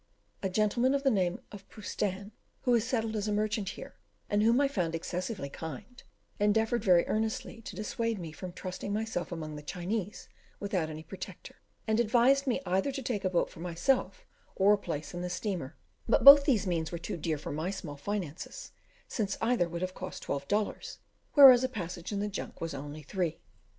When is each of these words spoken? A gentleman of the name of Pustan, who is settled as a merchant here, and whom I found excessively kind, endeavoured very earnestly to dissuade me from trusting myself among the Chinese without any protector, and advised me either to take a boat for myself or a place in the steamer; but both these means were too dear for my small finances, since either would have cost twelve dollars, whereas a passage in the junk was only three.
A 0.41 0.49
gentleman 0.49 0.95
of 0.95 1.03
the 1.03 1.11
name 1.11 1.39
of 1.51 1.69
Pustan, 1.69 2.31
who 2.61 2.73
is 2.73 2.87
settled 2.87 3.15
as 3.15 3.27
a 3.27 3.31
merchant 3.31 3.69
here, 3.77 3.93
and 4.31 4.41
whom 4.41 4.59
I 4.59 4.67
found 4.67 4.95
excessively 4.95 5.47
kind, 5.47 6.01
endeavoured 6.39 6.83
very 6.83 7.05
earnestly 7.05 7.61
to 7.61 7.75
dissuade 7.75 8.17
me 8.17 8.31
from 8.31 8.51
trusting 8.51 8.91
myself 8.91 9.31
among 9.31 9.55
the 9.55 9.61
Chinese 9.61 10.27
without 10.59 10.89
any 10.89 11.03
protector, 11.03 11.57
and 11.85 11.99
advised 11.99 12.47
me 12.47 12.61
either 12.65 12.91
to 12.91 13.03
take 13.03 13.23
a 13.23 13.29
boat 13.29 13.51
for 13.51 13.59
myself 13.59 14.25
or 14.55 14.73
a 14.73 14.77
place 14.79 15.13
in 15.13 15.21
the 15.21 15.29
steamer; 15.29 15.75
but 16.09 16.23
both 16.23 16.45
these 16.45 16.65
means 16.65 16.91
were 16.91 16.97
too 16.97 17.15
dear 17.15 17.37
for 17.37 17.51
my 17.51 17.69
small 17.69 17.95
finances, 17.95 18.71
since 19.07 19.37
either 19.39 19.69
would 19.69 19.83
have 19.83 19.93
cost 19.93 20.23
twelve 20.23 20.47
dollars, 20.47 20.97
whereas 21.33 21.63
a 21.63 21.69
passage 21.69 22.11
in 22.11 22.19
the 22.19 22.27
junk 22.27 22.59
was 22.59 22.73
only 22.73 23.03
three. 23.03 23.39